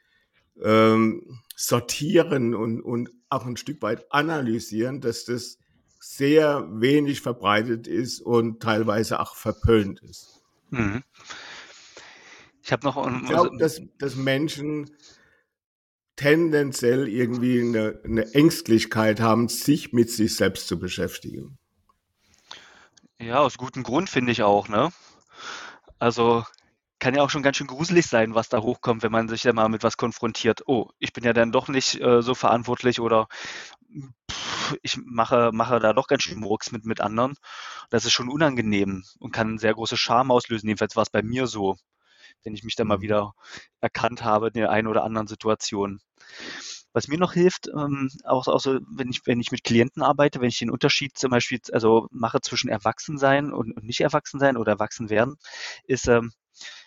[0.62, 5.58] ähm, Sortieren und, und auch ein Stück weit analysieren, dass das
[6.00, 10.39] sehr wenig verbreitet ist und teilweise auch verpönt ist.
[10.70, 11.02] Mhm.
[12.62, 13.22] Ich habe noch.
[13.22, 14.90] Ich glaube, dass, dass Menschen
[16.16, 21.58] tendenziell irgendwie eine, eine Ängstlichkeit haben, sich mit sich selbst zu beschäftigen.
[23.18, 24.90] Ja, aus gutem Grund finde ich auch, ne?
[25.98, 26.44] Also
[26.98, 29.52] kann ja auch schon ganz schön gruselig sein, was da hochkommt, wenn man sich ja
[29.52, 30.62] mal mit was konfrontiert.
[30.66, 33.26] Oh, ich bin ja dann doch nicht äh, so verantwortlich oder
[34.70, 37.34] pff, ich mache, mache da doch ganz schön Murks mit, mit anderen.
[37.90, 40.68] Das ist schon unangenehm und kann sehr große Scham auslösen.
[40.68, 41.76] Jedenfalls war es bei mir so,
[42.44, 43.02] wenn ich mich da mal mhm.
[43.02, 43.34] wieder
[43.80, 46.00] erkannt habe in der einen oder anderen Situation.
[46.92, 50.40] Was mir noch hilft, ähm, auch, auch so, wenn ich, wenn ich mit Klienten arbeite,
[50.40, 54.72] wenn ich den Unterschied zum Beispiel also mache zwischen Erwachsensein und, und nicht Erwachsensein oder
[54.72, 55.36] Erwachsenwerden,
[55.84, 56.32] ist, ähm,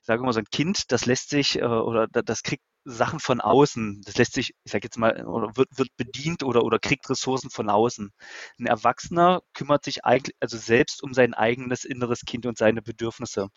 [0.01, 4.01] sage mal, so ein Kind, das lässt sich äh, oder das kriegt Sachen von außen.
[4.05, 7.49] Das lässt sich, ich sage jetzt mal, oder wird, wird bedient oder, oder kriegt Ressourcen
[7.49, 8.11] von außen.
[8.59, 13.47] Ein Erwachsener kümmert sich eigentlich, also selbst um sein eigenes inneres Kind und seine Bedürfnisse.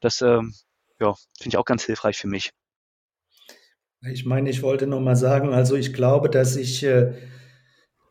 [0.00, 0.54] Das, ähm,
[1.00, 2.50] ja, finde ich auch ganz hilfreich für mich.
[4.02, 7.14] Ich meine, ich wollte nur mal sagen, also ich glaube, dass ich, äh,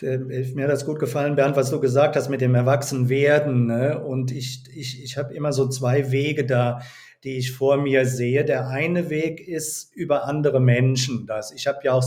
[0.01, 3.67] mir hat das gut gefallen, Bernd, was du gesagt hast mit dem Erwachsenwerden.
[3.67, 4.03] Ne?
[4.03, 6.81] Und ich, ich, ich habe immer so zwei Wege da
[7.23, 8.43] die ich vor mir sehe.
[8.43, 11.25] Der eine Weg ist über andere Menschen.
[11.25, 11.51] Das.
[11.51, 12.03] Ich habe ja auch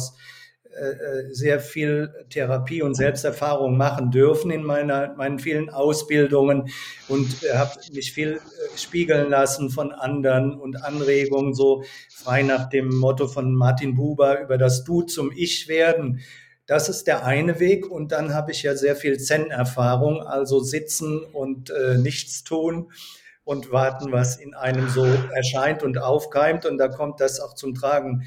[0.76, 6.68] äh, äh, sehr viel Therapie und Selbsterfahrung machen dürfen in meiner, meinen vielen Ausbildungen
[7.08, 12.94] und habe mich viel äh, spiegeln lassen von anderen und Anregungen, so frei nach dem
[12.94, 16.20] Motto von Martin Buber über das Du zum Ich werden.
[16.66, 17.90] Das ist der eine Weg.
[17.90, 22.90] Und dann habe ich ja sehr viel Zen-Erfahrung, also sitzen und äh, nichts tun
[23.46, 26.66] und warten, was in einem so erscheint und aufkeimt.
[26.66, 28.26] Und da kommt das auch zum Tragen,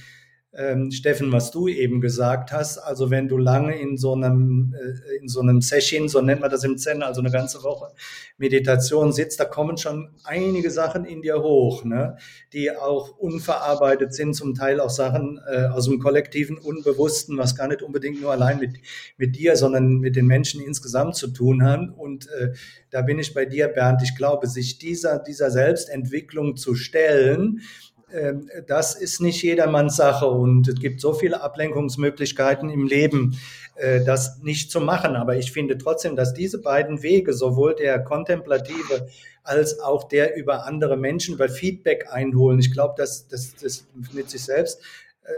[0.52, 2.80] ähm, Steffen, was du eben gesagt hast.
[2.80, 6.50] Also wenn du lange in so einem, äh, in so einem Session, so nennt man
[6.50, 7.94] das im Zen, also eine ganze Woche
[8.38, 12.18] Meditation sitzt, da kommen schon einige Sachen in dir hoch, ne?
[12.54, 17.68] die auch unverarbeitet sind, zum Teil auch Sachen äh, aus dem kollektiven Unbewussten, was gar
[17.68, 18.78] nicht unbedingt nur allein mit,
[19.18, 21.70] mit dir, sondern mit den Menschen insgesamt zu tun hat.
[21.96, 22.54] Und äh,
[22.90, 24.02] da bin ich bei dir, Bernd.
[24.02, 27.62] Ich glaube, sich dieser, dieser Selbstentwicklung zu stellen,
[28.68, 33.38] das ist nicht jedermanns Sache und es gibt so viele Ablenkungsmöglichkeiten im Leben,
[33.76, 35.16] äh, das nicht zu machen.
[35.16, 39.08] Aber ich finde trotzdem, dass diese beiden Wege, sowohl der kontemplative
[39.44, 44.44] als auch der über andere Menschen, über Feedback einholen, ich glaube, dass das, mit sich
[44.44, 44.82] selbst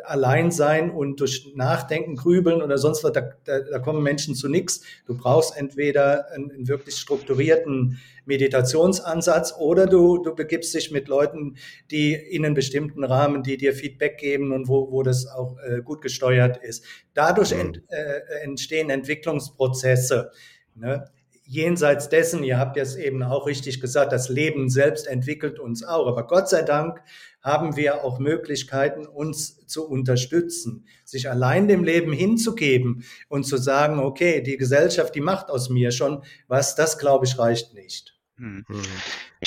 [0.06, 4.48] allein sein und durch Nachdenken, Grübeln oder sonst was, da, da, da kommen Menschen zu
[4.48, 4.82] nichts.
[5.06, 11.58] Du brauchst entweder einen, einen, wirklich strukturierten Meditationsansatz oder du, du begibst dich mit Leuten,
[11.90, 15.82] die in einen bestimmten Rahmen, die dir Feedback geben und wo, wo das auch äh,
[15.82, 16.86] gut gesteuert ist.
[17.14, 20.32] Dadurch ent, äh, entstehen Entwicklungsprozesse.
[20.76, 21.06] Ne?
[21.52, 26.08] jenseits dessen, ihr habt es eben auch richtig gesagt, das Leben selbst entwickelt uns auch.
[26.08, 27.02] Aber Gott sei Dank
[27.42, 34.00] haben wir auch Möglichkeiten, uns zu unterstützen, sich allein dem Leben hinzugeben und zu sagen,
[34.00, 38.16] okay, die Gesellschaft, die macht aus mir schon was, das glaube ich reicht nicht.
[38.38, 38.64] Hm.
[38.68, 38.82] hm.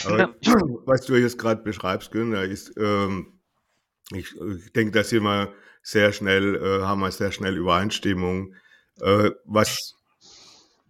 [0.05, 0.35] Aber,
[0.87, 3.39] was du jetzt gerade beschreibst, Günther, ist, ähm,
[4.13, 5.53] ich, ich denke, dass wir mal
[5.83, 8.55] sehr schnell, äh, haben wir sehr schnell Übereinstimmung.
[9.01, 9.95] Äh, was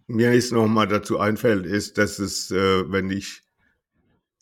[0.07, 3.44] mir jetzt nochmal dazu einfällt, ist, dass es, äh, wenn ich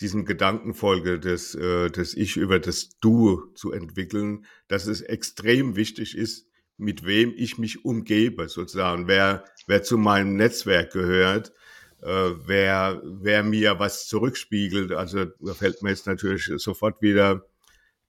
[0.01, 6.17] diesem Gedankenfolge des, äh, des Ich über das Du zu entwickeln, dass es extrem wichtig
[6.17, 11.53] ist, mit wem ich mich umgebe, sozusagen, wer, wer zu meinem Netzwerk gehört,
[12.01, 14.91] äh, wer, wer mir was zurückspiegelt.
[14.91, 17.45] Also da fällt mir jetzt natürlich sofort wieder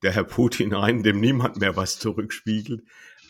[0.03, 2.83] der Herr Putin ein, dem niemand mehr was zurückspiegelt.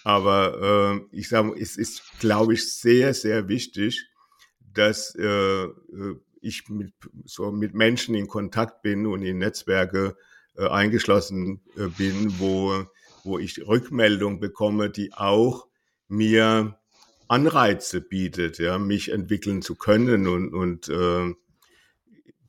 [0.05, 4.09] Aber äh, ich sage, es ist, glaube ich, sehr, sehr wichtig,
[4.61, 5.64] dass äh,
[6.44, 6.92] ich mit,
[7.24, 10.16] so mit Menschen in Kontakt bin und in Netzwerke
[10.57, 12.85] äh, eingeschlossen äh, bin, wo,
[13.24, 15.66] wo ich Rückmeldung bekomme, die auch
[16.09, 16.78] mir
[17.28, 21.35] Anreize bietet, ja, mich entwickeln zu können und, und äh,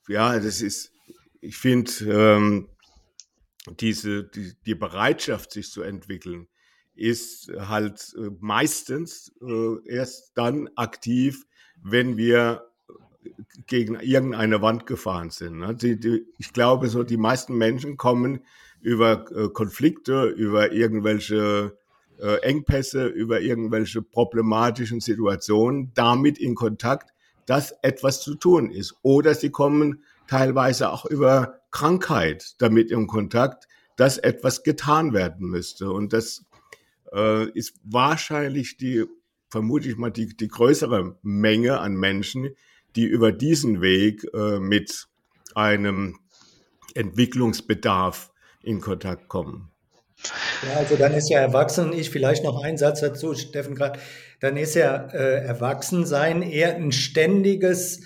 [0.07, 0.91] ja, das ist,
[1.41, 2.69] ich finde, ähm,
[3.79, 6.47] diese, die, die Bereitschaft, sich zu entwickeln,
[6.95, 11.45] ist halt äh, meistens äh, erst dann aktiv,
[11.81, 12.67] wenn wir
[13.67, 15.59] gegen irgendeine Wand gefahren sind.
[15.59, 15.77] Ne?
[16.37, 18.41] Ich glaube, so die meisten Menschen kommen
[18.81, 21.77] über äh, Konflikte, über irgendwelche
[22.19, 27.11] äh, Engpässe, über irgendwelche problematischen Situationen damit in Kontakt,
[27.45, 28.95] dass etwas zu tun ist.
[29.01, 35.91] Oder sie kommen teilweise auch über Krankheit damit in Kontakt, dass etwas getan werden müsste.
[35.91, 36.45] Und das
[37.13, 39.05] äh, ist wahrscheinlich die,
[39.49, 42.49] vermute ich mal, die, die größere Menge an Menschen,
[42.95, 45.07] die über diesen Weg äh, mit
[45.53, 46.19] einem
[46.93, 48.31] Entwicklungsbedarf
[48.63, 49.71] in Kontakt kommen.
[50.67, 53.99] Ja, also dann ist ja Erwachsenen-Ich, vielleicht noch ein Satz dazu, Steffen gerade,
[54.39, 58.01] dann ist ja äh, Erwachsensein eher ein ständiges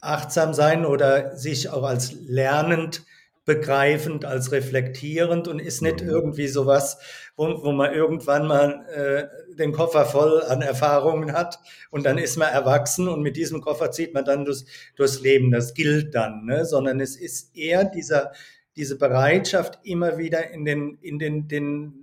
[0.00, 3.04] Achtsamsein oder sich auch als lernend
[3.44, 6.08] begreifend, als reflektierend und ist nicht mhm.
[6.08, 6.98] irgendwie sowas,
[7.36, 12.36] wo, wo man irgendwann mal äh, den Koffer voll an Erfahrungen hat und dann ist
[12.36, 14.64] man erwachsen und mit diesem Koffer zieht man dann durchs,
[14.96, 15.50] durchs Leben.
[15.50, 16.64] Das gilt dann, ne?
[16.64, 18.32] sondern es ist eher dieser,
[18.76, 22.00] diese Bereitschaft, immer wieder in den, in den, den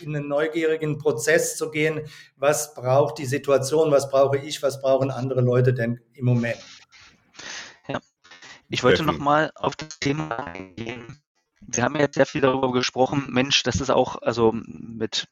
[0.00, 2.00] in einen neugierigen Prozess zu gehen,
[2.36, 6.58] was braucht die Situation, was brauche ich, was brauchen andere Leute denn im Moment.
[8.72, 11.20] Ich wollte nochmal auf das Thema eingehen.
[11.60, 15.28] Wir haben ja jetzt sehr viel darüber gesprochen, Mensch, das ist auch also mit,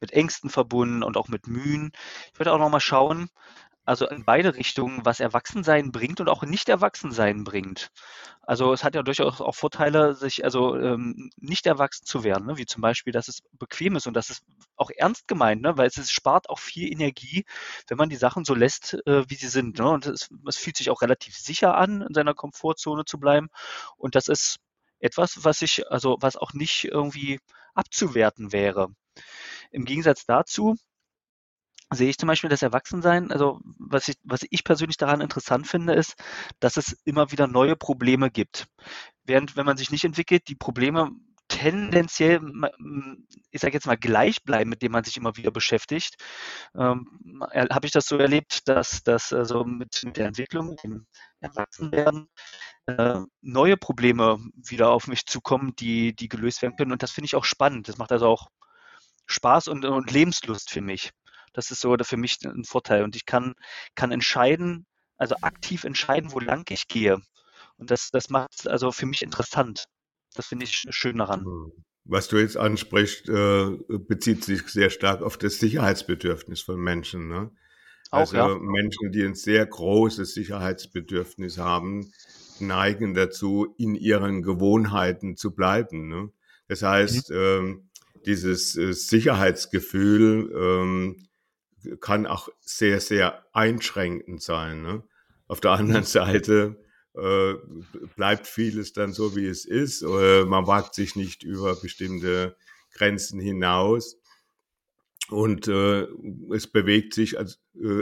[0.00, 1.92] mit Ängsten verbunden und auch mit Mühen.
[2.32, 3.28] Ich wollte auch nochmal schauen,
[3.84, 7.90] also in beide Richtungen, was Erwachsensein bringt und auch Nicht-Erwachsensein bringt.
[8.42, 12.58] Also es hat ja durchaus auch Vorteile, sich also ähm, nicht erwachsen zu werden, ne?
[12.58, 14.42] wie zum Beispiel, dass es bequem ist und dass es
[14.76, 15.76] auch ernst gemeint, ne?
[15.76, 17.44] weil es, es spart auch viel Energie,
[17.88, 19.78] wenn man die Sachen so lässt, äh, wie sie sind.
[19.78, 19.88] Ne?
[19.88, 23.48] Und es, es fühlt sich auch relativ sicher an, in seiner Komfortzone zu bleiben.
[23.96, 24.58] Und das ist
[25.00, 27.40] etwas, was ich, also was auch nicht irgendwie
[27.74, 28.88] abzuwerten wäre.
[29.70, 30.76] Im Gegensatz dazu
[31.94, 35.94] sehe ich zum Beispiel das Erwachsensein, also was ich, was ich persönlich daran interessant finde,
[35.94, 36.14] ist,
[36.60, 38.66] dass es immer wieder neue Probleme gibt.
[39.24, 41.10] Während, wenn man sich nicht entwickelt, die Probleme
[41.48, 42.40] tendenziell,
[43.50, 46.16] ich sage jetzt mal, gleich bleiben, mit dem man sich immer wieder beschäftigt,
[46.74, 47.06] ähm,
[47.52, 51.06] habe ich das so erlebt, dass, dass also mit, mit der Entwicklung, dem
[51.40, 52.28] Erwachsenwerden,
[52.86, 56.92] äh, neue Probleme wieder auf mich zukommen, die, die gelöst werden können.
[56.92, 57.88] Und das finde ich auch spannend.
[57.88, 58.48] Das macht also auch
[59.26, 61.10] Spaß und, und Lebenslust für mich.
[61.52, 63.04] Das ist so für mich ein Vorteil.
[63.04, 63.54] Und ich kann,
[63.94, 67.18] kann entscheiden, also aktiv entscheiden, wo lang ich gehe.
[67.76, 69.86] Und das, das macht es also für mich interessant.
[70.34, 71.44] Das finde ich schön daran.
[71.44, 71.72] Hm.
[72.04, 77.28] Was du jetzt ansprichst, äh, bezieht sich sehr stark auf das Sicherheitsbedürfnis von Menschen.
[77.28, 77.52] Ne?
[78.10, 78.58] Auch, also ja.
[78.58, 82.12] Menschen, die ein sehr großes Sicherheitsbedürfnis haben,
[82.58, 86.08] neigen dazu, in ihren Gewohnheiten zu bleiben.
[86.08, 86.32] Ne?
[86.66, 87.36] Das heißt, mhm.
[87.36, 87.90] ähm,
[88.26, 91.28] dieses äh, Sicherheitsgefühl ähm,
[92.00, 94.82] kann auch sehr, sehr einschränkend sein.
[94.82, 95.02] Ne?
[95.48, 96.76] Auf der anderen Seite
[97.14, 97.54] äh,
[98.16, 100.02] bleibt vieles dann so, wie es ist.
[100.02, 102.56] Äh, man wagt sich nicht über bestimmte
[102.92, 104.18] Grenzen hinaus.
[105.28, 106.06] Und äh,
[106.54, 107.56] es bewegt sich also,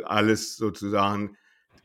[0.05, 1.37] alles sozusagen,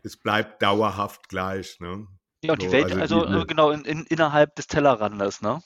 [0.04, 1.80] es bleibt dauerhaft gleich.
[1.80, 2.08] Ne?
[2.44, 5.62] Ja, und die Welt, also, also die, genau in, in, innerhalb des Tellerrandes, ne?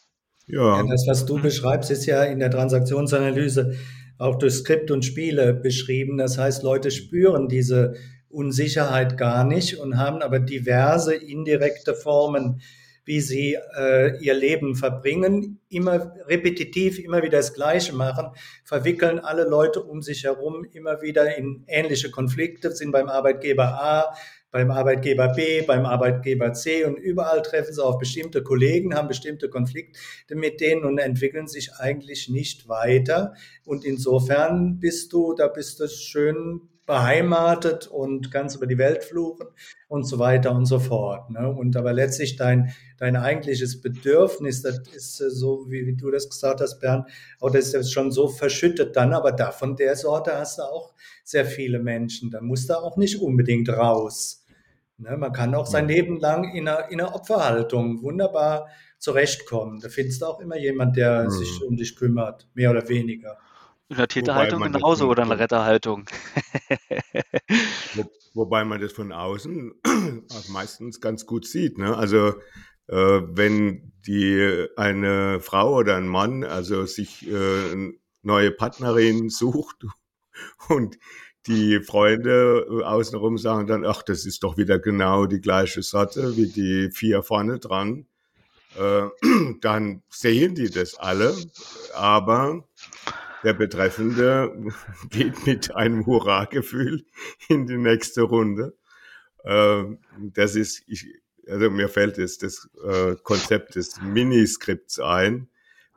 [0.50, 0.78] Ja.
[0.78, 0.84] ja.
[0.88, 3.76] Das, was du beschreibst, ist ja in der Transaktionsanalyse
[4.18, 6.18] auch durch Skript und Spiele beschrieben.
[6.18, 7.96] Das heißt, Leute spüren diese
[8.28, 12.62] Unsicherheit gar nicht und haben aber diverse indirekte Formen,
[13.06, 18.28] wie sie äh, ihr Leben verbringen, immer repetitiv, immer wieder das Gleiche machen,
[18.64, 24.14] verwickeln alle Leute um sich herum immer wieder in ähnliche Konflikte, sind beim Arbeitgeber A,
[24.52, 29.50] beim Arbeitgeber B, beim Arbeitgeber C und überall treffen sie auf bestimmte Kollegen, haben bestimmte
[29.50, 30.00] Konflikte
[30.36, 33.34] mit denen und entwickeln sich eigentlich nicht weiter.
[33.66, 39.46] Und insofern bist du, da bist du schön beheimatet und kannst über die Welt fluchen
[39.88, 41.30] und so weiter und so fort.
[41.30, 41.48] Ne?
[41.48, 46.28] Und aber letztlich dein, dein eigentliches Bedürfnis, das ist äh, so, wie, wie du das
[46.28, 47.06] gesagt hast, Bernd,
[47.40, 51.46] auch das ist schon so verschüttet dann, aber davon der Sorte hast du auch sehr
[51.46, 52.32] viele Menschen.
[52.32, 54.44] Da musst du auch nicht unbedingt raus.
[54.98, 55.16] Ne?
[55.16, 58.68] Man kann auch sein Leben lang in einer, in einer Opferhaltung wunderbar
[58.98, 59.80] zurechtkommen.
[59.80, 61.30] Da findest du auch immer jemand, der mhm.
[61.30, 63.38] sich um dich kümmert, mehr oder weniger.
[63.90, 66.06] In der Täterhaltung genauso oder in der Retterhaltung.
[67.96, 69.74] Wo, wobei man das von außen
[70.50, 71.78] meistens ganz gut sieht.
[71.80, 71.98] Ne?
[71.98, 72.36] Also
[72.88, 79.86] äh, wenn die eine Frau oder ein Mann also sich äh, neue Partnerin sucht
[80.70, 80.98] und
[81.48, 86.36] die Freunde äh, außenrum sagen dann, ach, das ist doch wieder genau die gleiche Sorte
[86.36, 88.08] wie die vier vorne dran,
[88.78, 89.08] äh,
[89.62, 91.36] dann sehen die das alle,
[91.94, 92.68] aber
[93.44, 94.54] der Betreffende
[95.10, 97.06] geht mit einem Hurra-Gefühl
[97.48, 98.78] in die nächste Runde.
[99.46, 101.08] Ähm, das ist, ich,
[101.48, 105.50] also mir fällt jetzt das äh, Konzept des Miniskripts ein.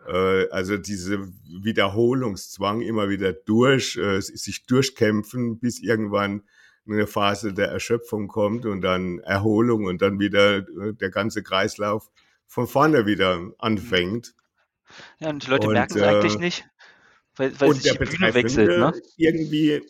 [0.07, 1.28] Äh, also diese
[1.62, 6.43] Wiederholungszwang immer wieder durch, äh, sich durchkämpfen, bis irgendwann
[6.86, 12.11] eine Phase der Erschöpfung kommt und dann Erholung und dann wieder der ganze Kreislauf
[12.47, 14.34] von vorne wieder anfängt.
[15.18, 16.64] Ja, und die Leute merken es eigentlich nicht.
[17.37, 18.93] Weil, weil und der die Bühne wechselt, ne?
[19.16, 19.80] Irgendwie,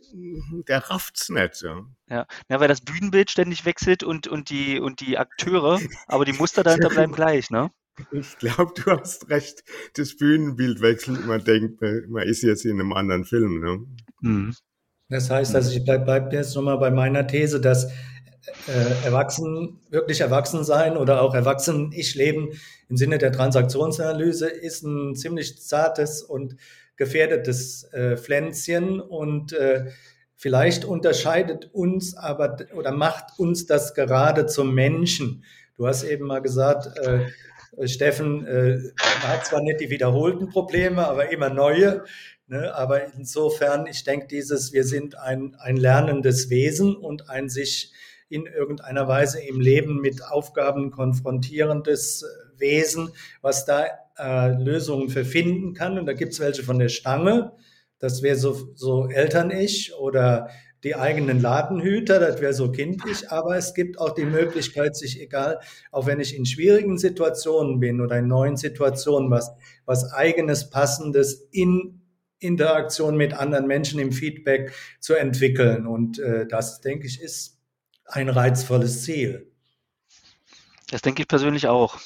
[0.68, 1.84] der rafft's nicht, ja.
[2.08, 2.26] ja.
[2.48, 6.62] Ja, weil das Bühnenbild ständig wechselt und, und, die, und die Akteure, aber die Muster
[6.62, 7.70] dahinter bleiben gleich, ne?
[8.12, 9.64] Ich glaube, du hast recht.
[9.94, 11.26] Das Bühnenbild wechselt.
[11.26, 13.86] Man denkt, man ist jetzt in einem anderen Film, ne?
[14.20, 14.54] Mhm.
[15.08, 17.92] Das heißt, also ich bleibe bleib jetzt nochmal bei meiner These, dass
[18.66, 22.48] äh, erwachsen, wirklich erwachsen sein oder auch erwachsen ich leben
[22.88, 26.56] im Sinne der Transaktionsanalyse ist ein ziemlich zartes und
[27.02, 29.86] gefährdetes äh, Pflänzchen und äh,
[30.36, 35.42] vielleicht unterscheidet uns aber oder macht uns das gerade zum Menschen.
[35.76, 41.32] Du hast eben mal gesagt, äh, Steffen äh, hat zwar nicht die wiederholten Probleme, aber
[41.32, 42.04] immer neue.
[42.46, 42.72] Ne?
[42.72, 47.92] Aber insofern, ich denke, dieses, wir sind ein, ein lernendes Wesen und ein sich
[48.28, 52.24] in irgendeiner Weise im Leben mit Aufgaben konfrontierendes
[52.62, 53.10] Wesen,
[53.42, 53.84] was da
[54.18, 55.98] äh, Lösungen für finden kann.
[55.98, 57.52] Und da gibt es welche von der Stange,
[57.98, 60.48] das wäre so, so Eltern-Ich oder
[60.82, 65.60] die eigenen Ladenhüter, das wäre so kindlich, aber es gibt auch die Möglichkeit, sich egal,
[65.92, 69.52] auch wenn ich in schwierigen Situationen bin oder in neuen Situationen, was,
[69.84, 72.00] was eigenes, passendes in
[72.40, 75.86] Interaktion mit anderen Menschen im Feedback zu entwickeln.
[75.86, 77.60] Und äh, das, denke ich, ist
[78.06, 79.52] ein reizvolles Ziel.
[80.90, 82.00] Das denke ich persönlich auch.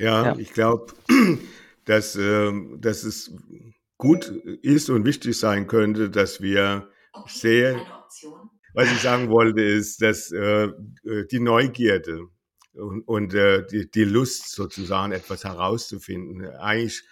[0.00, 0.38] Ja, ja.
[0.38, 0.92] ich glaube,
[1.84, 3.32] dass, äh, dass es
[3.98, 4.26] gut
[4.62, 6.88] ist und wichtig sein könnte, dass wir
[7.26, 7.76] sehr,
[8.72, 10.68] was ich sagen wollte, ist, dass äh,
[11.30, 12.28] die Neugierde
[12.72, 17.02] und, und äh, die, die Lust sozusagen etwas herauszufinden, eigentlich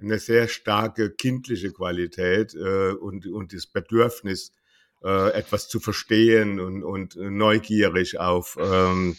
[0.00, 4.52] eine sehr starke kindliche Qualität äh, und, und das Bedürfnis,
[5.02, 9.16] äh, etwas zu verstehen und, und neugierig auf, ähm,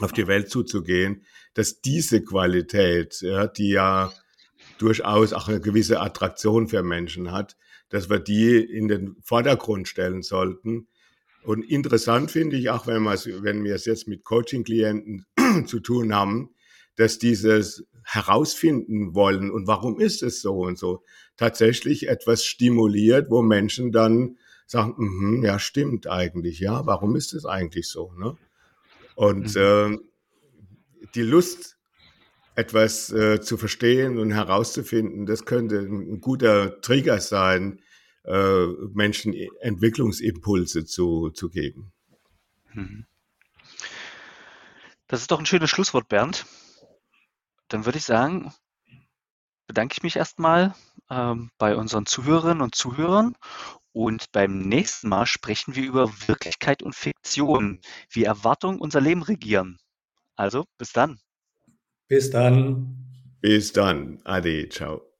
[0.00, 1.22] auf die Welt zuzugehen,
[1.54, 4.12] dass diese Qualität, ja, die ja
[4.78, 7.56] durchaus auch eine gewisse Attraktion für Menschen hat,
[7.90, 10.88] dass wir die in den Vordergrund stellen sollten.
[11.44, 15.26] Und interessant finde ich auch, wenn, wenn wir es jetzt mit Coaching-Klienten
[15.66, 16.50] zu tun haben,
[16.96, 21.02] dass dieses herausfinden wollen und warum ist es so und so
[21.36, 27.44] tatsächlich etwas stimuliert, wo Menschen dann sagen, mm ja stimmt eigentlich, ja, warum ist es
[27.44, 28.12] eigentlich so?
[28.18, 28.36] Ne?
[29.14, 30.00] Und mhm.
[30.00, 31.78] äh, die Lust,
[32.56, 37.80] etwas äh, zu verstehen und herauszufinden, das könnte ein guter Trigger sein,
[38.24, 41.92] äh, Menschen Entwicklungsimpulse zu, zu geben.
[42.72, 43.06] Mhm.
[45.06, 46.46] Das ist doch ein schönes Schlusswort, Bernd.
[47.68, 48.52] Dann würde ich sagen,
[49.66, 50.74] bedanke ich mich erstmal
[51.10, 53.36] ähm, bei unseren Zuhörerinnen und Zuhörern
[53.94, 57.80] und beim nächsten Mal sprechen wir über Wirklichkeit und Fiktion,
[58.10, 59.78] wie Erwartungen unser Leben regieren.
[60.36, 61.20] Also, bis dann.
[62.08, 63.06] Bis dann.
[63.40, 64.20] Bis dann.
[64.24, 65.13] Ade, ciao.